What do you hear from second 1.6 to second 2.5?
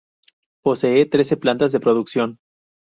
de producción.